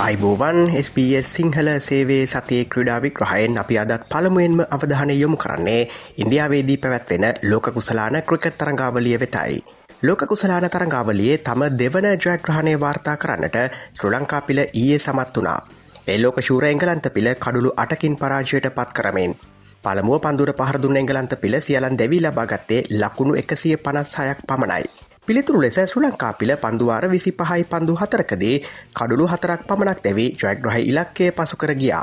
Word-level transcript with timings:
අයිබෝවන් 0.00 0.58
SBS 0.74 1.28
සිංහල 1.28 1.68
සේවේ 1.78 2.24
සතිය 2.24 2.60
ක්‍රඩාවික් 2.64 3.18
රහයෙන් 3.20 3.58
අපි 3.58 3.76
අදත් 3.76 4.04
පළමුුවෙන්ම 4.04 4.60
අවධානය 4.66 5.14
යොමු 5.14 5.36
කරන්නේ 5.36 5.82
ඉන්දියාවේදී 6.16 6.76
පැවැත්වෙන 6.76 7.26
ලෝක 7.44 7.66
කුසලාන 7.70 8.16
ක්‍රිකට් 8.22 8.56
තරංගාවලිය 8.56 9.18
වෙතයි. 9.18 9.58
ලෝක 10.02 10.22
කුසලාන 10.24 10.66
තරංගාවලියේ 10.66 11.36
තම 11.40 11.64
දෙවන 11.74 12.08
ජයග්‍රහණය 12.16 12.74
වාර්තා 12.76 13.16
කරන්නට 13.16 13.58
ශ්‍ර 13.90 14.08
ලංකා 14.10 14.40
පිළ 14.42 14.62
ඊයේ 14.62 14.98
සමත් 14.98 15.36
වනා. 15.36 15.60
ඒ 16.06 16.18
ලෝක 16.18 16.40
ශූර 16.40 16.64
එංගලන්ත 16.64 17.10
පිළ 17.10 17.28
කඩුළු 17.36 17.74
අටකින් 17.76 18.16
පරාජයට 18.16 18.70
පත් 18.70 18.90
කරමෙන්. 18.92 19.36
පළමුුව 19.84 20.22
පන්දුර 20.22 20.54
පහරදුන් 20.54 20.96
එංගලන්ත 20.96 21.36
පිළ 21.42 21.60
සියලන් 21.60 21.98
දැවී 21.98 22.22
ලබාගත්තේ 22.22 22.82
ලකුණු 22.94 23.36
එකසිය 23.36 23.76
පනස් 23.78 24.16
හයක් 24.18 24.40
පමණයි. 24.46 24.99
පිළිතුරු 25.30 25.58
ලෙස 25.62 25.76
ශ්‍ර 25.80 26.00
ලංකා 26.00 26.32
පිළ 26.32 26.52
පන්දුවාර 26.56 27.04
විසි 27.06 27.30
පහයි 27.32 27.64
පන්දු 27.64 27.94
හතරකදී 27.94 28.54
කඩුළු 28.92 29.26
හතරක් 29.32 29.60
පමණක් 29.64 29.98
දැවී 30.02 30.30
ජයග්‍රහහි 30.34 30.80
ඉලක්කය 30.90 31.26
පසුකර 31.32 31.72
ගියා. 31.74 32.00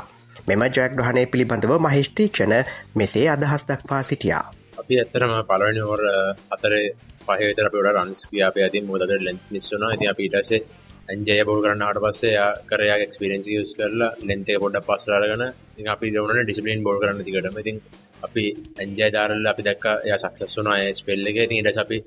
මෙම 0.48 0.62
ජයග්‍රහණය 0.68 1.24
පිළිබඳව 1.26 1.72
මහිෂ්තීක්ෂණ 1.78 2.54
මෙසේ 2.94 3.26
අදහස් 3.28 3.62
දක්වා 3.68 3.98
සිටියා. 4.02 4.44
අපි 4.80 4.94
ඇත්තරම 4.94 5.32
පලවනි 5.42 5.82
හොර 5.82 6.02
අතරේ 6.50 6.86
පහතර 7.20 7.68
පට 7.68 7.92
රන්ස් 7.94 8.22
යාපය 8.32 8.62
ඇති 8.62 8.80
මොදට 8.82 9.12
ලෙන් 9.18 9.40
නිස්සුනා 9.48 9.90
ඇති 9.90 10.08
අපිටසේ 10.08 10.60
ඇන්ජය 11.08 11.36
බෝල් 11.44 11.60
කරන්නට 11.64 12.00
පස්සේ 12.04 12.46
කරයා 12.70 12.96
එක්ස්පිරෙන්සි 12.98 13.58
යස් 13.58 13.74
කරලා 13.74 14.08
ලෙන්තේ 14.22 14.56
පොඩ 14.58 14.78
පස්සරගන 14.86 15.44
අපි 15.88 16.14
දවන 16.14 16.40
ඩිසිපලින් 16.42 16.80
බෝල් 16.82 17.02
කරන්න 17.02 17.20
තිකටම 17.26 17.60
ඉතින් 17.62 17.82
අපි 18.22 18.46
ඇන්ජය 18.78 19.10
දාරල්ල 19.10 19.52
අපි 19.52 19.68
දක් 19.68 19.94
ය 20.06 20.18
සක්සස්සුනා 20.18 20.78
ස්පෙල්ලක 20.94 21.42
ඉට 21.42 21.80
අපි 21.84 22.00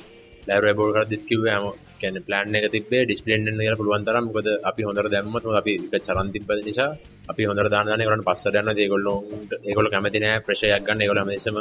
ලෑර 0.47 0.75
බෝල් 0.75 0.94
කරදිත් 0.94 1.23
කිව 1.25 1.44
ම 1.56 1.66
කැන 2.02 2.17
ප්ලන් 2.20 2.56
එක 2.58 2.66
තිබේ 2.72 3.03
ඩිස්පලෙන්න්න 3.03 3.59
කර 3.59 3.75
පුළුවන් 3.75 4.06
තරම්. 4.06 4.25
ගොද 4.30 4.47
අපි 4.64 4.81
හොඳර 4.84 5.08
දැම්මත් 5.08 5.45
අපි 5.53 5.73
සරන් 6.00 6.28
තිබ 6.34 6.52
නිසා 6.59 6.89
අපි 7.28 7.44
හොඳර 7.45 7.67
දානය 7.70 8.03
කරන 8.03 8.23
පස්සරයන්න 8.23 8.72
ඒගොල්ලො 8.75 9.14
ඒගොල 9.64 9.89
කැමතිනෑ 9.89 10.42
ප්‍රශයක් 10.42 10.84
ගන්න. 10.84 11.08
ගොල 11.08 11.22
මේසම 11.23 11.58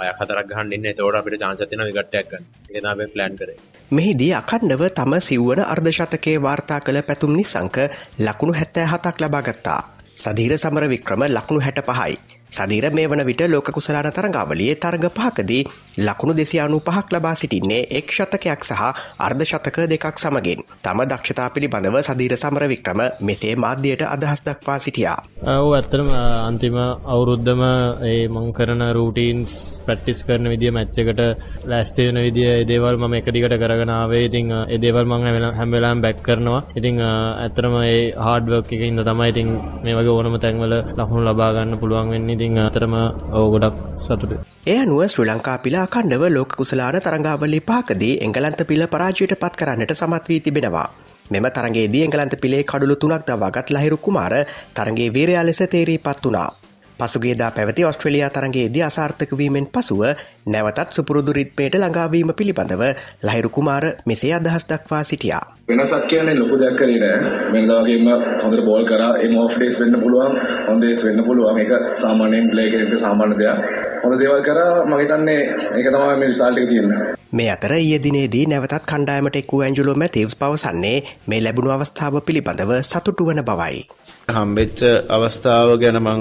අය 0.00 0.08
හතරක් 0.10 0.46
ගහන්න 0.46 0.72
ඉන්න. 0.72 0.88
තෝට 0.94 1.18
අපිට 1.20 1.40
චාන්සතින 1.42 1.84
විගට්ටයක්ගන්න 1.88 2.44
ඒනාව 2.70 3.02
ප්ලන් 3.08 3.34
කර. 3.38 3.50
මෙහිදී 3.90 4.32
අකණ්ඩව 4.34 4.82
තම 4.90 5.12
සිව්වන 5.20 5.60
අර්ධශතකයේ 5.64 6.38
වාර්තා 6.40 6.80
කළ 6.80 7.02
පැතුම් 7.02 7.32
නිසංක 7.32 7.76
ලකුණු 8.20 8.54
හැත්තෑ 8.54 8.86
හතක් 8.86 9.16
ලබාගත්තා. 9.22 9.80
සදීර 10.16 10.52
සමර 10.56 10.84
වික්‍රම 10.88 11.22
ලකුණු 11.28 11.60
හැට 11.60 11.80
පහයි. 11.84 12.35
සදීර 12.50 12.90
මේ 12.90 13.06
වන 13.06 13.22
විට 13.22 13.42
ලෝක 13.46 13.68
කුසලාන 13.68 14.06
තරඟාවලියේ 14.08 14.76
තරග 14.76 15.06
පහකදී 15.10 15.62
ලකුණු 15.98 16.34
දෙසියානු 16.34 16.78
පහක් 16.80 17.12
ලබා 17.12 17.34
සිටින්නේ 17.34 17.80
එක් 17.90 18.08
ශතකයක් 18.08 18.60
සහ 18.60 18.82
අර්ධ 19.18 19.42
ශතක 19.42 19.76
දෙකක් 19.86 20.16
සමගින්. 20.16 20.60
තම 20.80 21.00
දක්ෂතා 21.02 21.48
පිළිබඳව 21.50 21.96
සදීර 22.00 22.34
සමර 22.34 22.64
වික්‍රම 22.66 23.00
මෙසේ 23.20 23.56
මාධ්‍යයට 23.56 24.02
අදහස් 24.04 24.40
දක්වා 24.42 24.78
සිටියා. 24.78 25.18
ඔව 25.56 25.72
ඇත්තරම 25.72 26.08
අන්තිම 26.42 26.76
අවුරුද්ධම 27.06 27.62
ඒ 28.04 28.28
මං 28.28 28.46
කරන 28.52 28.82
රූටීන්ස් 28.90 29.52
පැට්ටිස් 29.86 30.22
කරන 30.22 30.46
විදිිය 30.46 30.70
මැච්චකට 30.70 31.20
ලැස්තේන 31.66 32.16
විදිිය 32.18 32.64
දේවල් 32.64 32.96
ම 32.98 33.14
එකදිකට 33.14 33.56
කරගෙනාවේ 33.56 34.22
ඉතිං 34.24 34.54
එදේවල් 34.68 35.04
මං 35.04 35.52
හැමවෙලාම් 35.52 36.00
බැක් 36.00 36.22
කරනවා. 36.22 36.62
ඉතිං 36.74 37.02
ඇත්තරම 37.02 37.76
ඒ 37.82 38.00
හාඩ්වක් 38.18 38.72
එක 38.72 38.82
ඉද 38.82 39.02
තමයි 39.02 39.28
ඉතින් 39.28 39.48
මේ 39.82 39.94
වගේ 39.94 40.14
ඕනම 40.14 40.38
තැන්වල 40.38 40.74
ලහුණු 40.94 41.26
ලබාගන්න 41.26 41.78
පුළුවන් 41.78 42.10
වෙන්නේ. 42.10 42.35
ඉතිං 42.36 42.58
අතරම 42.60 42.94
ඕ 43.32 43.46
ගොඩක් 43.52 43.76
සතුට. 44.02 44.32
එය 44.66 44.78
අනුව 44.82 45.02
ශ්‍ර 45.06 45.26
ලංකා 45.26 45.56
පිලා 45.64 45.84
අකණ්ඩව 45.88 46.24
ලෝක 46.28 46.50
කුසලාන 46.60 47.00
තරංගාවලි 47.00 47.60
පාකදී 47.62 48.14
එංගලන්ත 48.26 48.60
පිළ 48.68 48.84
පරාජයට 48.86 49.34
පත් 49.42 49.54
කරන්නට 49.56 49.94
සමත් 49.94 50.24
වී 50.28 50.40
තිබෙනවා. 50.40 50.88
මෙම 51.30 51.46
තරගේ 51.48 52.04
එංගලන්ත 52.04 52.34
පිළේ 52.42 52.64
කඩුළු 52.64 52.96
තුනක් 52.96 53.26
දවාගත් 53.26 53.70
ලහිරු 53.70 53.98
කුමාර 53.98 54.34
තරගේ 54.74 55.08
වීරයා 55.10 55.44
ලෙස 55.44 55.62
තේරී 55.66 55.98
පත් 55.98 56.24
වනා. 56.26 56.65
පසුගේදා 56.98 57.50
පැවති 57.50 57.84
ඔස්ට්‍රලියයා 57.84 58.30
තරගේදී 58.30 58.82
අසාර්ථකවීමෙන් 58.82 59.66
පසුව 59.68 60.02
නැවතත් 60.46 60.92
සුපුරුදු 60.92 61.32
රිත්මයට 61.32 61.74
ළඟාවීම 61.74 62.30
පිළිබඳව 62.36 62.82
ලහිරු 63.22 63.50
කුමාර 63.50 63.84
මෙසේ 64.06 64.32
අදහස් 64.34 64.64
දක්වා 64.64 65.02
සිටියා. 65.04 65.42
වෙනසක් 65.68 66.06
කියන්නේ 66.06 66.36
ලොකු 66.36 66.60
දෙයක් 66.60 66.76
කරේ 66.76 67.00
නෑ. 67.00 67.18
වෙනදාගේම 67.52 68.08
හොඳට 68.42 68.64
බෝල් 68.64 68.84
කරා 68.84 69.10
එම 69.18 69.36
ඔෆ් 69.38 69.56
ඩේස් 69.56 69.80
වෙන්න 69.80 70.00
පුළුවන්, 70.00 70.38
ඔන් 70.68 70.80
ඩේස් 70.80 71.04
වෙන්න 71.04 71.24
පුළුවන්. 71.24 71.58
ඒක 71.58 71.72
සාමාන්‍යයෙන් 71.96 72.50
ප්ලේ 72.50 72.70
කෙනෙක්ට 72.70 72.98
සාමාන්‍ය 72.98 73.38
දෙයක්. 73.38 73.60
හොඳ 74.02 74.18
දේවල් 74.18 74.42
කරා 74.42 74.72
මම 74.84 74.96
හිතන්නේ 74.98 75.40
ඒක 75.74 75.90
තමයි 75.90 76.16
මේ 76.16 76.28
රිසල්ට් 76.28 76.58
එක 76.58 76.68
තියෙන්නේ. 76.68 77.02
මේ 77.32 77.50
අතර 77.50 77.72
ඊයේ 77.74 78.00
දිනේදී 78.02 78.46
නැවතත් 78.46 78.80
කණ්ඩායමට 78.86 79.36
එක් 79.36 79.52
වූ 79.52 79.62
ඇන්ජලෝ 79.62 79.96
මැතිව්ස් 79.96 80.36
පවසන්නේ 80.36 80.98
මේ 81.26 81.40
ලැබුණු 81.40 81.70
අවස්ථාව 81.72 82.20
පිළිබඳව 82.22 82.76
සතුටු 82.84 83.26
වන 83.26 83.44
බවයි. 83.44 83.86
හම්බෙච්ච 84.28 84.80
අවස්ථාව 85.06 85.68
ගැන 85.78 85.98
මං 85.98 86.20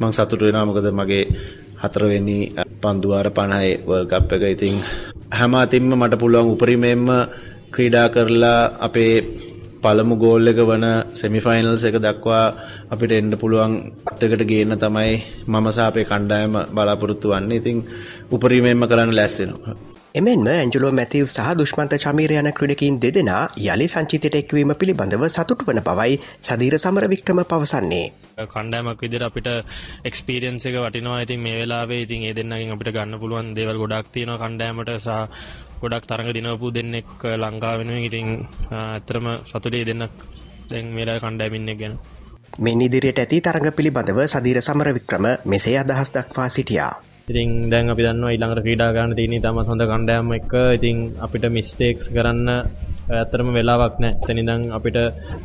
මං 0.00 0.12
සතුටු 0.16 0.44
වෙනවා 0.46 0.68
මොකද 0.68 0.88
මගේ 0.90 1.24
හතරවෙනි 1.82 2.38
පන්දුවාර 2.82 3.28
50 3.30 3.84
වර්ල්ඩ් 3.86 4.10
කප් 4.12 4.30
එක 4.36 4.44
ඉතින් 4.48 4.76
හැම 5.30 5.52
අතින්ම 5.54 5.92
මට 5.92 6.20
පුළුවන් 6.22 6.52
උපරිමයෙන්ම 6.54 7.04
ක්‍රීඩා 7.74 8.06
කරලා 8.08 8.60
අපේ 8.86 9.14
පළමු 9.82 10.14
ගෝල් 10.16 10.50
එක 10.50 10.60
වන 10.62 10.86
සෙමිෆයිනල්ස් 11.12 11.84
එක 11.84 11.96
දක්වා 11.98 12.46
අපිට 12.92 13.12
එන්න 13.12 13.34
පුළුවන් 13.34 13.72
අත්තකට 14.08 14.42
ගේන්න 14.50 14.74
තමයි 14.78 15.14
මම 15.46 15.66
සහ 15.68 15.82
අපේ 15.82 16.08
කණ්ඩායම 16.10 16.54
බලාපොරොත්තු 16.74 17.26
වන්නේ. 17.28 17.60
ඉතින් 17.60 17.76
උපරිමයෙන්ම 18.30 18.88
කරන්න 18.90 19.12
ලැස්සෙනවා. 19.12 19.74
එමෙන්ම 20.14 20.48
ඇන්ජලෝ 20.52 20.90
මැතිව් 20.92 21.26
සහ 21.26 21.52
දුෂ්මන්ත 21.58 21.92
චමීර 22.02 22.32
යන 22.32 22.48
ක්‍රඩකින් 22.56 22.96
දෙදෙනා 23.02 23.44
යළි 23.64 23.86
සංචිතයට 23.88 24.34
එක්වීම 24.40 24.72
පිළිබඳව 24.80 25.22
සතුට 25.26 25.60
වන 25.68 25.78
බවයි 25.86 26.16
සදීර 26.40 26.74
සමර 26.78 27.06
වික්‍රම 27.12 27.38
පවසන්නේ. 27.50 28.06
කණ්ඩෑමක් 28.46 29.04
විදිර 29.04 29.22
අපිට 29.24 29.48
එක්ස්පීරියන්ස 30.04 30.66
එක 30.68 30.76
වටිනවා 30.76 31.20
ඉතින් 31.24 31.40
මේ 31.40 31.54
වෙලාවේ 31.60 32.00
ඉතින් 32.04 32.26
ඒ 32.28 32.34
දෙන්නකින් 32.34 32.72
අපිට 32.74 32.90
ගන්න 32.92 33.20
පුළුවන් 33.22 33.48
දේවල් 33.56 33.80
ගොඩක් 33.82 34.10
තියෙන 34.12 34.32
කණ්ඩෑමට 34.42 34.90
සහ 34.96 35.14
ගොඩක් 35.82 36.08
තරඟ 36.10 36.32
දිනපු 36.36 36.72
දෙන්නෙක් 36.76 37.24
ලංකා 37.36 37.72
වෙනුවෙන් 37.80 38.04
ඉතින් 38.08 38.28
ඇතරම 38.70 39.30
සතුටේ 39.44 39.86
දෙන්නක් 39.88 40.26
දැන් 40.68 40.92
මේලා 40.92 41.16
කණ්ඩෑමින්න 41.20 41.72
ගැන. 41.80 41.96
මේ 42.58 42.84
ඉදිරියට 42.88 43.22
ඇති 43.24 43.40
තරඟ 43.40 43.72
පිළිබඳව 43.72 44.20
සදීර 44.26 44.60
සමර 44.60 44.92
වික්‍රම 44.92 45.30
මෙසේ 45.46 45.78
අදහස් 45.78 46.12
දක්වා 46.12 46.50
සිටියා. 46.50 46.92
ඉතින් 47.30 47.70
දැන් 47.70 47.90
අපි 47.92 48.02
දන්නවා 48.02 48.32
ඊළඟට 48.34 48.64
ක්‍රීඩා 48.64 48.94
ගන්න 48.94 49.12
තියෙන 49.18 49.42
තමත් 49.44 49.68
හොඳ 49.70 49.82
කණ්ඩායම් 49.90 50.32
එක්ක 50.38 50.54
ඉතින් 50.76 50.96
අපිට 51.24 51.44
මිස්ටේක්ස් 51.56 52.06
කරන්න 52.14 52.48
ඇත්තරම 53.10 53.48
වෙලාවක් 53.56 53.96
නෑ. 54.02 54.16
තැනිදං 54.24 54.64
අපිට 54.78 54.98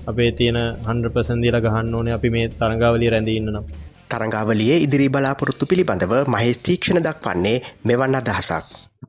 අපේ 0.09 0.31
තියෙන 0.39 0.57
100% 0.87 1.43
දීලා 1.43 1.65
ගහන්න 1.65 1.95
ඕනේ 1.97 2.15
අපි 2.17 2.29
මේ 2.35 2.47
තරඟාවලිය 2.59 3.11
රැඳී 3.13 3.37
ඉන්න 3.39 3.51
නම්. 3.53 3.65
තරඟාවලියේ 4.11 4.81
ඉදිරි 4.85 5.07
බලාපොරොත්තු 5.15 5.69
පිළිබඳව 5.71 6.13
මහේෂ් 6.33 6.63
තීක්ෂණ 6.65 7.03
දක්වන්නේ 7.07 7.57
මෙවන් 7.87 8.19
අදහසක්. 8.19 8.65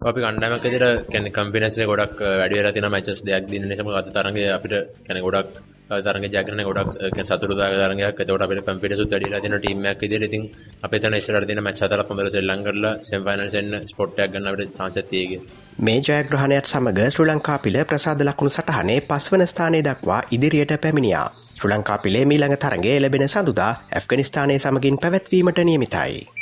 අපි 0.08 0.20
කණ්ඩායමක් 0.24 0.64
විදිහට 0.66 1.08
කියන්නේ 1.12 1.36
කම්පිනස් 1.36 1.80
එක 1.80 1.90
ගොඩක් 1.92 2.20
වැඩි 2.40 2.58
වෙලා 2.58 2.74
තියෙන 2.74 2.92
මැචස් 2.94 3.24
දෙයක් 3.26 3.44
දින 3.52 3.64
නිසා 3.70 3.98
අද 4.00 4.12
තරඟේ 4.16 4.48
අපිට 4.56 4.74
කියන්නේ 5.04 5.26
ගොඩක් 5.26 5.52
තරග 5.88 6.24
ජයග්‍රහණය 6.26 6.64
ගොඩක් 6.68 6.90
සතුටුදායක 7.26 7.74
තරගයක්. 7.78 8.20
එතකොට 8.22 8.44
අපිට 8.44 8.60
කම්පියුටර් 8.66 8.98
සුත් 9.00 9.12
වැඩිලා 9.12 9.40
තියෙන 9.40 9.56
ටීම් 9.58 9.86
එකක් 9.90 10.02
විදිහට 10.02 10.26
ඉතින් 10.28 10.44
අපේ 10.82 11.00
තන 11.00 11.16
ඉස්සරහට 11.20 11.48
තියෙන 11.48 11.62
මැච් 11.62 11.80
හතරක් 11.82 12.10
හොඳට 12.10 12.32
සෙල්ලම් 12.36 12.62
කරලා 12.66 12.92
සෙමි 13.02 13.24
ෆයිනල්ස් 13.26 13.58
එන්න 13.60 13.72
ස්පොට් 13.90 14.20
එකක් 14.20 14.32
ගන්න 14.32 14.50
අපිට 14.52 14.76
chance 14.78 15.00
එකක් 15.00 15.10
තියෙයි. 15.10 15.40
මේ 15.80 15.98
ජයග්‍රහණයත් 16.00 16.72
සමග 16.72 17.10
ශ්‍රී 17.10 17.28
ලංකා 17.30 17.58
පිළ 17.64 17.78
ප්‍රසාද 17.90 18.24
ලකුණු 18.28 18.52
සටහනේ 18.52 19.00
පස්වන 19.10 19.46
ස්ථානය 19.46 19.80
දක්වා 19.82 20.22
ඉදිරියට 20.30 20.74
පැමිණියා. 20.84 21.28
ශ්‍රී 21.52 21.72
ලංකා 21.72 21.98
පිළේ 21.98 22.24
මීළඟ 22.26 22.58
තරගයේ 22.58 22.98
ලැබෙන 23.00 23.28
සඳුදා 23.28 23.72
ඇෆ්ගනිස්තානය 23.92 24.58
සමගින් 24.58 25.00
පැවැත්වීමට 25.02 25.64
නියමිතයි. 25.64 26.37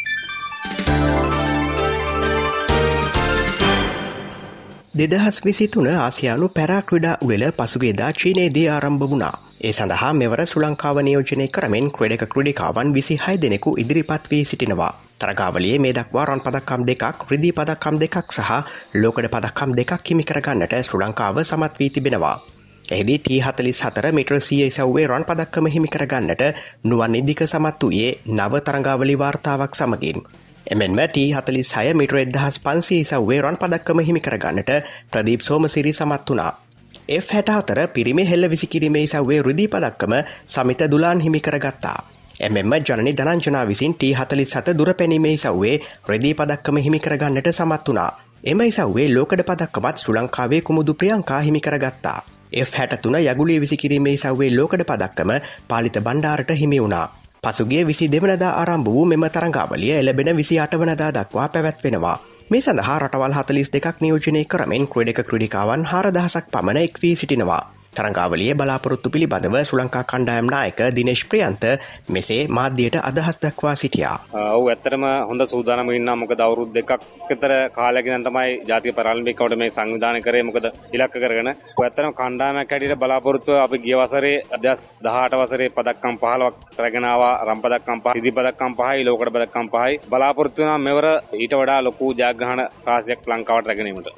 දෙදහස් 4.98 5.38
විසිතුන 5.44 5.86
ආසියානු 5.92 6.46
පැරාක්‍රඩා 6.56 7.16
උළෙල 7.24 7.42
පසුගේදා 7.56 8.10
චීනයේදී 8.20 8.68
ආරම්භ 8.74 9.08
වුණා. 9.10 9.34
ඒ 9.60 9.72
සඳහා 9.72 10.12
මෙවර 10.20 10.40
සුලංකාව 10.46 11.00
නියෝජනය 11.08 11.46
කරමින් 11.56 11.90
ක්‍රඩක 11.96 12.24
ක්‍රඩිකාවන් 12.34 12.94
විසි 12.96 13.16
හය 13.24 13.34
දෙනෙකු 13.42 13.74
ඉදිරිපත් 13.82 14.30
වී 14.30 14.44
සිටිනවා. 14.50 14.92
තරගාවලියේ 15.18 15.82
මේ 15.84 15.92
දක්වා 15.98 16.24
රන් 16.24 16.42
පදක්කම් 16.46 16.86
දෙකක් 16.90 17.26
රිදී 17.30 17.52
පදක්කම් 17.58 17.98
දෙකක් 18.02 18.32
සහ 18.36 18.54
ලෝකඩ 18.94 19.28
පදක්කම් 19.34 19.76
දෙකක් 19.80 20.10
හිමිකරගන්නට 20.10 20.78
ශ්‍ර 20.80 21.02
ලංකාව 21.02 21.42
සමත් 21.44 21.78
වී 21.80 21.90
තිබෙනවා. 21.90 22.36
එහිදී 22.84 23.18
ටී 23.18 23.42
හතලිස් 23.42 23.82
හතර 23.82 24.10
මිට්‍ර 24.12 24.40
සිය 24.40 24.64
සව්වේ 24.70 25.06
රන් 25.10 25.28
පදක්කම 25.28 25.70
හිමි 25.76 25.88
කරගන්නට 25.90 26.48
නුවන් 26.84 27.20
ඉදික 27.22 27.44
සමත් 27.44 27.82
වූයේ 27.82 28.18
නව 28.32 28.64
තරංගාවලි 28.66 29.18
වාර්තාවක් 29.18 29.72
සමගින්. 29.74 30.20
එමෙන්ම 30.66 30.98
ටී 31.00 31.28
හතලිස් 31.30 31.68
හය 31.76 31.90
මිට්‍ර 31.94 32.16
එදහස් 32.18 32.56
පන්සේ 32.64 33.04
සව්වේ 33.04 33.38
රන් 33.42 33.56
පදක්කම 33.62 34.00
හිමි 34.06 34.20
කරගන්නට 34.20 34.70
ප්‍රදීප් 35.12 35.42
සෝමසිරි 35.48 35.92
සමත් 35.92 36.30
වනා. 36.30 36.52
F 37.16 37.26
හැට 37.34 37.50
අතර 37.54 37.80
පිරිමි 37.88 38.24
හෙල්ල 38.30 38.50
විසිකිරීමේ 38.52 39.06
සව්වේ 39.06 39.38
රුදී 39.46 39.68
පදක්කම 39.68 40.14
සමිත 40.54 40.80
දුලාන් 40.90 41.20
හිමි 41.20 41.40
කරගත්තා. 41.40 41.98
එමෙන්ම 42.40 42.74
ජනනි 42.80 43.12
දනංජනා 43.12 43.64
විසින් 43.68 43.94
ටී 43.94 44.14
හතලිස් 44.20 44.54
හත 44.56 44.74
දුර 44.78 44.90
පැනීමේ 44.94 45.36
සව්වේ 45.36 45.76
රෙදී 46.08 46.34
පදක්කම 46.34 46.80
හිමි 46.86 47.00
කරගන්නට 47.00 47.50
සමත් 47.52 47.86
වනා. 47.88 48.10
එම 48.44 48.60
ඉසව්වේ 48.62 49.06
ලෝකඩ 49.14 49.44
පදක්කමත් 49.50 50.02
ශ්‍ර 50.02 50.16
ලංකාවේ 50.16 50.60
කුමුදු 50.62 50.94
ප්‍රියංකා 50.94 51.40
හිමි 51.40 51.60
කරගත්තා. 51.60 52.18
F 52.64 52.74
හැට 52.78 52.98
තුන 53.02 53.20
යගුලේ 53.20 53.60
විසිකිරීමේ 53.60 54.16
සව්වේ 54.16 54.50
ලෝකඩ 54.56 54.84
පදක්කම 54.90 55.32
පාලිත 55.68 56.02
බණ්ඩාරට 56.08 56.52
හිමි 56.62 56.82
වුණා. 56.82 57.06
පසුගේ 57.42 57.82
විසි 57.84 58.08
දෙවනදා 58.08 58.52
ආරම්භ 58.52 58.88
වූ 58.88 59.04
මෙම 59.04 59.24
තරංගාවලිය 59.30 59.92
එලබෙන 59.94 60.36
විසි 60.36 60.58
අටවනදා 60.58 61.10
දක්වා 61.12 61.48
පැවැත්වෙනවා. 61.48 62.16
මේ 62.50 62.60
සඳහා 62.60 62.98
රටවල් 62.98 63.32
හතලිස් 63.32 63.72
දෙකක් 63.72 64.00
නියෝජනය 64.00 64.44
කරමින් 64.46 64.88
ක්‍රඩක 64.88 65.20
ක්‍රඩිකාවන් 65.22 65.84
හාරදහසක් 65.84 66.46
පමණ 66.50 66.82
එක් 66.82 67.02
වී 67.02 67.16
සිටිනවා. 67.16 67.62
තරංගාවලිය 67.98 68.54
බලාපොරොත්තු 68.60 69.12
පිළිබඳව 69.14 69.56
සුලංකා 69.70 70.04
කණ්ඩායම් 70.10 70.50
නායක 70.54 70.80
දිනේශ් 70.96 71.24
ප්‍රියන්ත 71.30 71.64
මෙසේ 72.16 72.40
මාධ්‍යයට 72.48 72.96
අදහස් 73.02 73.38
දක්වා 73.42 73.74
සිටියා. 73.76 74.16
ඔව් 74.56 74.68
ඇත්තටම 74.68 75.04
හොඳ 75.30 75.46
සූදානම 75.52 75.90
ඉන්නවා 75.98 76.16
මොකද 76.22 76.40
අවුරුදු 76.46 76.74
දෙකක් 76.74 76.90
විතර 77.30 77.52
කාලයක 77.78 78.06
ඉඳන් 78.06 78.26
තමයි 78.28 78.52
ජාතික 78.70 78.96
පාර්ලිමේන්තුවට 78.98 79.58
මේ 79.58 79.70
සංවිධානය 79.70 80.20
කරේ 80.26 80.42
මොකද 80.48 80.66
ඉලක්ක 80.96 81.16
කරගෙන. 81.22 81.50
ඔය 81.78 81.86
ඇත්තටම 81.86 82.12
කණ්ඩායමක් 82.20 82.72
හැටියට 82.72 83.00
බලාපොරොත්තු 83.02 83.58
අපි 83.64 83.82
ගිය 83.86 83.96
වසරේ 84.00 84.34
2018 84.56 85.42
වසරේ 85.42 85.74
පදක්කම් 85.76 86.16
15ක් 86.24 86.80
රැගෙන 86.82 87.08
ආවා 87.12 87.34
රම් 87.48 87.60
පදක්කම් 87.64 88.00
5 88.04 88.22
ඉදි 88.22 88.36
පදක්කම් 88.38 88.78
5යි 88.80 89.06
ලෝකඩ 89.08 89.34
පදක්කම් 89.34 89.68
5යි 89.76 90.00
බලාපොරොත්තු 90.10 90.62
වෙනවා 90.62 90.84
මෙවර 90.86 91.06
ඊට 91.42 91.54
වඩා 91.60 91.80
ලොකු 91.88 92.14
ජයග්‍රහණ 92.20 92.66
රාශියක් 92.88 93.30
ලංකාවට 93.30 93.68
රැගෙනීමට. 93.68 94.08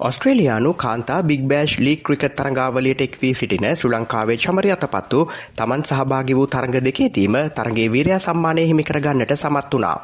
ඔස්ට්‍රේලයානු 0.00 0.70
කාන්තා 0.82 1.20
බික් 1.22 1.42
බෑෂ් 1.48 1.72
ලීක් 1.78 2.00
ක්‍රිකට් 2.02 2.34
තරඟාවලියට 2.36 3.02
එක් 3.04 3.14
වී 3.22 3.32
සිටින 3.34 3.64
ශ්‍ර 3.70 3.90
ලංකාවේ 3.90 4.36
චමරි 4.36 4.70
අතපත්තු 4.74 5.18
තමන් 5.58 5.82
සහභාගි 5.88 6.36
වූ 6.38 6.46
තරඟ 6.46 6.76
දෙකේතීම 6.86 7.34
තරගේ 7.56 7.88
වීරයා 7.94 8.18
සම්මානය 8.18 8.62
හිමිකරගන්නට 8.70 9.34
සමත් 9.34 9.74
වනා. 9.74 9.96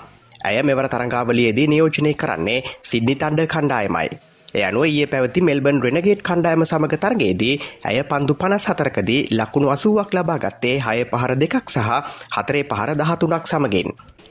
ඇය 0.44 0.58
මෙවර 0.62 0.88
තරඟාවලියේදී 0.88 1.66
නියෝජනය 1.66 2.12
කරන්නේ 2.14 2.58
සිද්ධි 2.82 3.14
තන්ඩ 3.14 3.46
කණ්ඩායමයි. 3.46 4.08
එය 4.54 4.64
අනුව 4.64 4.84
ඒ 4.87 5.06
පැවති 5.06 5.40
මෙල්බන් 5.40 5.81
රෙනගේට් 5.84 6.20
කණ්ඩායම 6.22 6.64
සමඟ 6.64 6.98
තරගේදී 6.98 7.54
ඇය 7.84 8.02
පන්දු 8.04 8.34
පනස් 8.34 8.66
හතරකදී 8.70 9.22
ලකුණු 9.32 9.72
අසුවක් 9.76 10.12
ලබා 10.12 10.38
ගත්තේ 10.38 10.76
හය 10.78 10.98
පහර 11.06 11.32
දෙකක් 11.37 11.56
සහ 11.66 11.88
හතරේ 12.37 12.64
පහර 12.64 12.93
දහතුනක් 12.94 13.46
සමගින්. 13.46 13.88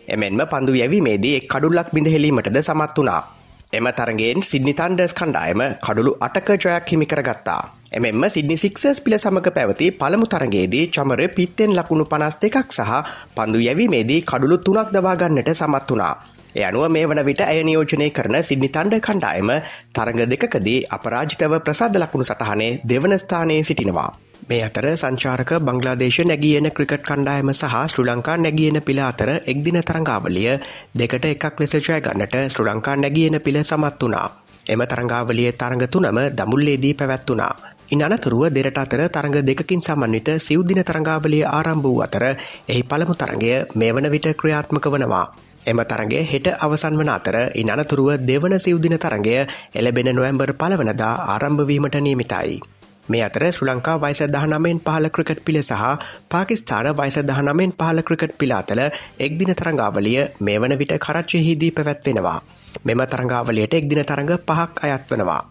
එමෙන්ම 0.08 0.46
පන්දු 0.46 0.78
යැවීමේදී 0.82 1.34
එක් 1.40 1.50
කඩුල්ලක් 1.50 1.90
බිඳහෙලීමටද 1.90 2.62
සමත් 2.62 2.98
වනා. 2.98 3.35
එම 3.74 3.88
තරගෙන් 3.92 4.40
සිද්නි 4.42 4.74
තන්ඩර්ස් 4.74 5.14
කණ්ඩායම 5.14 5.62
කඩුළු 5.78 6.12
අටක 6.20 6.50
ජොයක් 6.56 6.86
හිමිකරගත්තා. 6.88 7.62
එමෙන්ම 7.92 8.24
සිද්නි 8.30 8.56
සික්සස් 8.56 9.00
පිළ 9.00 9.16
සමඟ 9.16 9.50
පැවති 9.50 9.88
පළමු 9.94 10.26
තරගේදී 10.26 10.90
චමර 10.90 11.22
පිත්තෙන් 11.30 11.72
ලකුණු 11.72 12.06
පනස් 12.06 12.38
දෙකක් 12.38 12.70
සහ 12.70 12.94
පන්දු 13.36 13.60
යැවීමේදී 13.60 14.22
කඩුළු 14.22 14.58
තුනක් 14.60 14.94
දවාගන්නට 14.94 15.50
සමත් 15.52 15.90
වනා. 15.92 16.14
එ 16.56 16.64
අනුව 16.64 16.86
මේ 16.88 17.06
වන 17.06 17.22
විට 17.26 17.42
ඇය 17.44 17.64
නියෝජනය 17.64 18.08
කරන 18.12 18.38
සිද්නි 18.42 18.70
තන්ඩ 18.70 19.02
කණ්ඩායම 19.02 19.50
තරඟ 19.94 20.22
දෙකදී 20.26 20.86
අපරාජිතව 20.90 21.56
ප්‍රසාද 21.60 21.98
ලකුණු 21.98 22.26
සටහනේ 22.26 22.78
දෙවනස්ථානයේ 22.84 23.64
සිටිනවා. 23.64 24.12
මේ 24.44 24.62
අතර 24.64 24.86
සංචාරක 24.94 25.52
බංගලාදේශ 25.60 26.20
නැගියන 26.24 26.70
ක්‍රිකට් 26.70 27.04
කණ්ඩායම 27.04 27.50
සහ 27.52 27.76
ශ්‍ර 27.84 28.04
ලංකා 28.06 28.38
නැගියන 28.38 28.78
පිළ 28.82 29.00
අතර 29.02 29.30
එක්දින 29.46 29.78
තරංගාවලිය 29.82 30.52
දෙකට 30.94 31.26
එකක් 31.26 31.60
ලෙස 31.60 31.74
ජය 31.78 32.00
ගන්නට 32.00 32.36
ශ්‍ර 32.46 32.66
ලංකා 32.66 32.96
නැගියන 32.98 33.38
පිළ 33.42 33.60
සමත් 33.62 34.02
වනා. 34.02 34.28
එම 34.66 34.82
තරංගාවලිය 34.84 35.52
තරඟ 35.54 35.88
තුනම 35.88 36.20
දමුල්ලේදී 36.32 36.94
පැවැත්වනා. 36.94 37.54
ඉන් 37.88 38.02
අනතුරුව 38.02 38.44
දෙරට 38.50 38.78
අතර 38.78 39.02
තරඟ 39.08 39.42
දෙකින් 39.42 39.82
සමන්විත 39.82 40.30
සිව්දින 40.40 40.82
තරංගාවලිය 40.82 41.44
ආරම්භ 41.48 41.84
වූ 41.84 42.02
අතර 42.02 42.24
එහි 42.68 42.84
පළමු 42.84 43.16
තරගය 43.16 43.52
මේ 43.76 43.92
වන 43.92 44.12
විට 44.12 44.28
ක්‍රියාත්මක 44.36 44.86
වනවා. 44.88 45.26
එම 45.66 45.80
තරගේ 45.84 46.24
හෙට 46.24 46.48
අවසන් 46.60 46.98
වන 46.98 47.10
අතර 47.10 47.36
ඉන් 47.56 47.70
අනතුරුව 47.70 48.10
දෙවන 48.22 48.60
සිව්දින 48.60 48.98
තරගය 48.98 49.38
එලබෙන 49.74 50.10
නොවැම්බර් 50.12 50.54
පලවනදා 50.54 51.14
ආරම්භවීමට 51.34 51.98
නියමිතයි. 52.00 52.62
මේ 53.08 53.22
අතර 53.22 53.44
ශ්‍ර 53.48 53.68
ලංකා 53.68 53.98
වයිස 53.98 54.22
දහනමෙන් 54.28 54.80
පහල 54.80 55.08
ක්‍රිකට් 55.10 55.42
පිළ 55.46 55.60
සහ 55.62 55.84
පාකිස්ථාන 56.28 56.88
වයිස 56.94 57.18
දහනමෙන් 57.22 57.72
පහල 57.74 58.00
ක්‍රිකට් 58.02 58.34
පිලාතල 58.40 58.82
එක්දින 59.20 59.52
තරංගාවලිය 59.54 60.22
මේ 60.40 60.58
වන 60.58 60.74
විට 60.80 60.94
කරච්චයහිදී 61.00 61.72
පැවැත්වෙනවා. 61.72 62.40
මෙම 62.84 63.02
තරංගාවලයට 63.06 63.74
එක්දින 63.74 64.02
තරඟ 64.04 64.34
පහක් 64.40 64.84
අයත් 64.84 65.12
වනවා. 65.12 65.42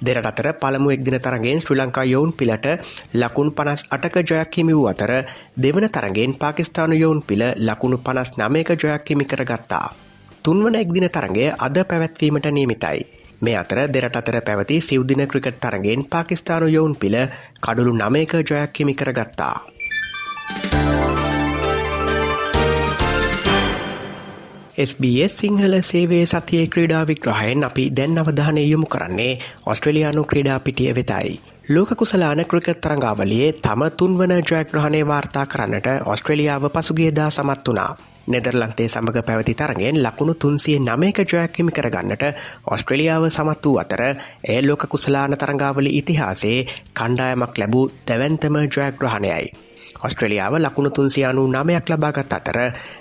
දෙරට 0.00 0.26
අතර 0.26 0.46
පළමු 0.54 0.88
එක්දින 0.90 1.16
තරගෙන් 1.18 1.60
ශ්‍ර 1.60 1.76
ලංකා 1.76 2.04
යොවුන් 2.04 2.32
පිළට 2.32 2.66
ලකුණු 3.14 3.52
පනස් 3.52 3.82
අටක 3.90 4.16
ජොයක් 4.22 4.56
හිමි 4.56 4.74
වූ 4.74 4.86
අතර 4.86 5.12
දෙවන 5.56 5.86
තරගෙන් 5.88 6.32
පාකිස්ානු 6.36 6.94
යොවුන් 6.94 7.20
පිළ 7.22 7.44
ලකුණු 7.58 7.98
පනස් 7.98 8.32
නමයක 8.38 8.70
ජොයක් 8.74 9.04
හිමි 9.08 9.24
කරගත්තා. 9.24 9.86
තුන්වන 10.44 10.74
එක්දින 10.74 11.08
තරගේ 11.10 11.54
අද 11.58 11.76
පැවැත්වීමට 11.84 12.48
නියමිතයි. 12.50 13.23
මේ 13.40 13.56
අතර 13.56 13.78
දෙරට 13.88 14.16
අතර 14.16 14.40
පැවති 14.40 14.80
සිව්දින 14.80 15.26
ක්‍රිකට් 15.26 15.60
තරගෙන් 15.60 16.04
පාකිස්ානු 16.06 16.66
යොවුන් 16.68 16.96
පිළ 16.96 17.16
කඩුළු 17.60 17.94
නමයක 17.94 18.34
ජොයක් 18.42 18.78
හිමි 18.78 18.94
කරගත්තා. 18.94 19.56
SBS 24.76 25.38
සිංහල 25.38 25.74
සේවේ 25.82 26.26
සතිය 26.26 26.66
ක්‍රීඩා 26.66 27.06
විග්‍රහයෙන් 27.06 27.64
අපි 27.64 27.90
දැන් 27.92 28.18
අවධානය 28.18 28.62
යොමු 28.64 28.86
කරන්නේ 28.86 29.38
ඔස්ට්‍රලයානු 29.66 30.24
ක්‍රීඩා 30.24 30.60
පිටිය 30.60 30.94
වෙතයි. 30.94 31.40
ලෝක 31.68 31.90
කුසලාන 31.96 32.44
ක්‍රිකත් 32.44 32.80
තරංගාවලියේ 32.80 33.52
තම 33.54 33.82
තුන්වන 33.92 34.32
ජයග්‍රහණය 34.42 35.06
වාර්තා 35.06 35.46
කරන්නට 35.46 35.86
ඔස්ට්‍රලියාව 36.06 36.64
පසුගේදා 36.70 37.30
සමත් 37.30 37.68
වනා. 37.68 37.96
නෙදර්ලන්තේ 38.26 38.88
සමඟ 38.88 39.22
පැවති 39.22 39.54
තරගෙන් 39.54 40.02
ලකුණු 40.02 40.34
තුන්සිය 40.34 40.78
නමයක 40.80 41.18
ජයක්හිමි 41.22 41.72
කරගන්නට 41.72 42.24
ඔස්ට්‍රලියාව 42.66 43.28
සමත් 43.28 43.64
වූ 43.64 43.78
අතර 43.78 44.02
ඒ 44.44 44.60
ලෝක 44.62 44.86
කුසලාන 44.86 45.34
තරංගාවලි 45.34 45.90
ඉතිහාසේ 45.98 46.58
කණ්ඩායමක් 46.94 47.58
ලැබූ 47.58 47.84
දැවන්තම 48.06 48.56
ජයග්‍රහණයයි. 48.66 49.46
ඔස්ට්‍රලියාව 50.02 50.54
ලකුණු 50.58 50.90
තුන්සියානු 50.90 51.46
නමයක් 51.48 51.90
ලබාගත් 51.90 52.32
අතර 52.32 52.58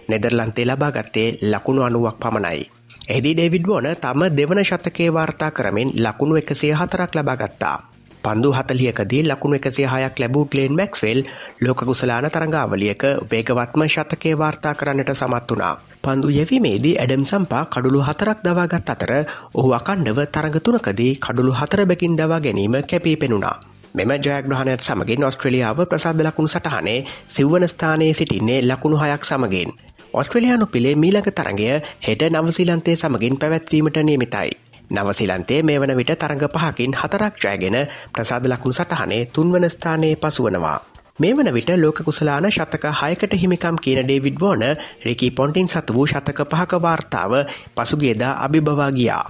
නෙදර්ලන්තේ 0.09 0.65
ලබාගත්තේ 0.65 1.29
ලකුණු 1.43 1.81
අනුවක් 1.81 2.19
පමණයි. 2.19 2.69
එහිදි 3.09 3.33
ඩේවිඩ් 3.33 3.67
වෝන 3.67 3.87
තම 3.95 4.21
දෙවන 4.37 4.63
ශතකේ 4.63 5.13
වාර්තා 5.13 5.51
කරමින් 5.51 5.89
ලකුණු 5.97 6.35
එකසිය 6.35 6.73
හතරක් 6.73 7.15
ලබාගත්තා. 7.15 7.92
පන්දු 8.23 8.49
හතලියකදී 8.51 9.23
ලකුණු 9.23 9.55
එකසිය 9.55 9.87
හයක් 9.87 10.19
ලැබූ 10.19 10.45
ගලේන් 10.45 10.75
මැක්ස්වෙල් 10.75 11.19
ලෝක 11.61 11.79
කුසලාන 11.81 12.27
තරංගාවලියක 12.27 13.03
වේගවත්ම 13.31 13.81
ශතකේ 13.87 14.37
වාර්තා 14.37 14.73
කරන්නට 14.75 15.11
සමත් 15.13 15.51
වනා. 15.51 15.75
පන්දු 16.03 16.29
යැවීමේදී 16.29 16.95
ඇඩම් 16.97 17.25
සම්පා 17.25 17.63
කඩුළු 17.67 18.01
හතරක් 18.01 18.39
දවාගත් 18.45 18.89
අතර 18.89 19.11
ඔහු 19.53 19.69
අකණ්ඩව 19.73 20.19
තරඟතුනකදී 20.27 21.13
කඩුළු 21.17 21.53
හතර 21.53 21.85
බැකින් 21.85 22.17
දවා 22.17 22.39
ගැනීම 22.39 22.75
කැපී 22.83 23.15
පෙනුණා. 23.17 23.55
මෙම 23.93 24.11
ජයග්‍රහණයට 24.17 24.81
සමගින් 24.81 25.23
ඔස්ට්‍රලියාව 25.23 25.79
ප්‍රසාද 25.85 26.21
ලකුණු 26.21 26.49
සටහනේ 26.49 26.99
සිව්වන 27.27 27.67
ස්ථානයේ 27.67 28.13
සිටින්නේ 28.13 28.61
ලකුණු 28.63 28.97
හයක් 28.97 29.23
සමගින්. 29.23 29.69
ඔස්ට්‍රලයානු 30.13 30.65
පිළේ 30.67 30.95
මීලක 30.95 31.29
තරගය 31.31 31.69
හෙට 32.01 32.21
නවසිලන්තේ 32.31 32.95
සමගින් 32.97 33.37
පැවැත්වීමට 33.37 33.97
නියමිතයි. 34.01 34.51
නවසිලන්තේ 34.89 35.63
මේ 35.63 35.79
වන 35.79 35.95
විට 35.95 36.11
තරඟ 36.15 36.47
පහකින් 36.49 36.93
හතරක් 36.93 37.33
ජයගෙන 37.39 37.77
ප්‍රසාද 38.11 38.45
ලකුණු 38.45 38.73
සටහනේ 38.73 39.25
තුන්වන 39.27 39.69
ස්ථානයේ 39.69 40.15
පසුවනවා. 40.17 40.79
මේ 41.19 41.33
වන 41.33 41.53
විට 41.53 41.69
ලෝක 41.77 42.01
කුසලාන 42.01 42.45
ශතක 42.47 42.85
හයකට 42.93 43.33
හිමිකම් 43.35 43.77
කියන 43.77 44.01
ඩේවිඩ් 44.01 44.39
වෝන 44.39 44.63
රෙකි 45.01 45.31
පොන්ටින් 45.31 45.69
සත 45.69 45.87
වූ 45.89 46.07
ශතක 46.07 46.39
පහක 46.45 46.81
වාර්තාව 46.81 47.31
පසුගේදා 47.75 48.33
අභිභවා 48.39 48.91
ගියා. 48.91 49.25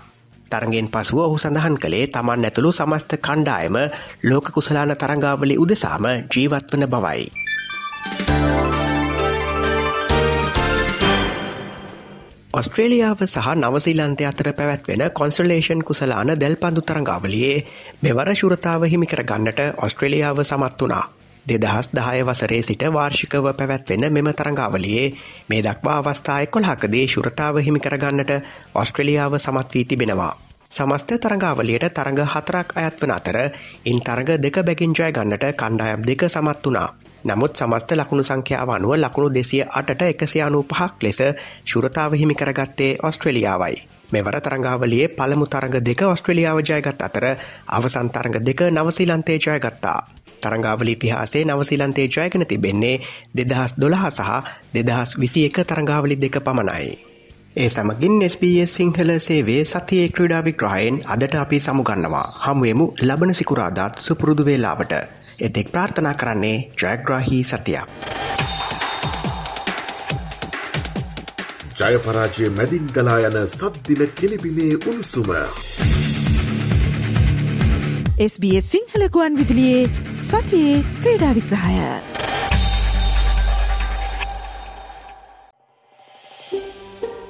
තරගෙන් 0.52 0.88
පසුව 0.88 1.20
ඔහු 1.20 1.38
සඳහන් 1.38 1.78
කළේ 1.78 2.08
තමන් 2.08 2.46
ඇතුළු 2.46 2.72
සමස්ත 2.72 3.20
කණ්ඩායම 3.20 3.76
ලෝක 4.24 4.52
කුසලාන 4.52 4.96
තරංගාවලි 4.96 5.58
උදෙසාම 5.58 6.06
ජීවත් 6.28 6.72
වන 6.72 6.88
බවයි. 6.88 7.43
ඔස්ට්‍රේලියාව 12.64 13.22
සහ 13.26 13.48
නවසිලන්තය 13.58 14.24
අතර 14.24 14.48
පැවැත්වෙන 14.54 15.02
කොන්සලේෂන් 15.12 15.82
කුසලාන 15.82 16.30
දැල් 16.36 16.56
පඳු 16.58 16.82
තරංගාවලියේ 16.82 17.58
මෙවර 18.02 18.30
ශුරතාව 18.34 18.86
හිමිකර 18.86 19.22
ගන්නට 19.24 19.60
ඔස්ට්‍රේලියාව 19.78 20.40
සමත් 20.44 20.80
වනා. 20.82 21.04
දෙදහස් 21.46 21.90
දහය 21.92 22.22
වසරේ 22.24 22.62
සිට 22.62 22.86
වාර්ෂිකව 22.90 23.50
පැවැත්වෙන 23.54 24.08
මෙම 24.10 24.30
තරංගාවලියේ 24.34 25.12
මේ 25.50 25.62
දක්වා 25.62 25.98
අවස්ථාය 26.00 26.48
කොල්හකදේ 26.48 27.06
ශුරතාව 27.08 27.60
හිමිකරගන්නට 27.60 28.32
ඔස්ට්‍රලියාව 28.76 29.38
සමත් 29.38 29.74
වී 29.74 29.86
තිබෙනවා. 29.86 30.34
සමස්ත 30.74 31.12
තරඟාවලියට 31.20 31.94
තරඟ 31.94 32.20
හතරක් 32.26 32.70
අයත් 32.76 32.96
වන 33.00 33.12
අතර 33.12 33.38
ඉන් 33.86 34.00
තරඟ 34.02 34.40
දෙක 34.40 34.58
බැගින් 34.62 34.94
ජය 34.94 35.10
ගන්නට 35.12 35.46
කණ්ඩායම් 35.54 36.02
දෙක 36.02 36.26
සමත් 36.26 36.66
වනා. 36.66 36.88
නමුත් 37.24 37.54
සමස්ත 37.54 37.92
ලකුණු 37.94 38.24
සංඛ්‍යාව 38.24 38.70
අනුව 38.70 38.96
ලකුණු 38.98 39.30
දෙසිය 39.30 39.62
අටට 39.72 40.02
එකසි 40.04 40.42
අනු 40.42 40.64
පහක් 40.66 41.04
ලෙස 41.04 41.20
ශුරතාව 41.66 42.14
හිමි 42.14 42.36
කරගත්තේ 42.36 42.98
ඔස්ට්‍රලියාවයි. 43.00 43.76
මෙවර 44.12 44.36
තරංගාවලියේ 44.40 45.08
පළමු 45.10 45.46
තරඟ 45.48 45.78
දෙක 45.82 46.02
ඔස්ට්‍රලියාව 46.06 46.58
ජයගත් 46.62 47.02
අතර 47.02 47.26
අවසන් 47.70 48.10
තරඟ 48.10 48.42
දෙක 48.42 48.62
නවසිලන්තේ 48.72 49.38
ජයගත්තා. 49.38 50.00
තරංගාවල 50.42 50.88
ඉතිහාසේ 50.88 51.46
නවසිලන්තේ 51.46 52.10
ජයගෙන 52.10 52.46
තිබෙන්නේ 52.46 53.00
දෙදහස් 53.32 53.78
දොළහ 53.78 54.06
සහ 54.10 54.30
දෙදහස් 54.74 55.10
විසි 55.16 55.46
එක 55.46 55.58
තරංගාවලි 55.64 56.16
දෙක 56.18 56.42
පමණයි. 56.42 57.13
ඒ 57.56 57.68
සමගින් 57.70 58.16
SBS 58.26 58.72
සිංහල 58.74 59.10
සේවේ 59.20 59.64
සතියේ 59.64 60.06
ක්‍රඩා 60.10 60.40
විග්‍රහයෙන් 60.42 60.96
අදට 61.08 61.36
අපි 61.36 61.58
සමුගන්නවා 61.60 62.24
හමුවමු 62.46 62.86
ලබන 63.02 63.34
සිකුරාදාත් 63.34 64.00
සුපුරුදු 64.00 64.46
වේලාවට. 64.46 64.94
එතෙක් 65.40 65.70
ප්‍රාර්ථනා 65.72 66.14
කරන්නේ 66.14 66.56
ජයග්‍රාහී 66.82 67.44
සතියක්. 67.44 67.86
ජයපරාජය 71.82 72.50
මැදින් 72.52 72.90
ගලා 72.96 73.20
යන 73.22 73.40
සද්දින 73.50 74.02
කෙලිබිලේ 74.16 74.74
උණුසුම. 74.88 75.32
SBS 78.28 78.72
සිංහලකුවන් 78.72 79.38
විදිලියේ 79.38 79.86
සතියේ 80.24 80.84
ක්‍රීඩා 81.00 81.34
විග්‍රහය. 81.36 82.23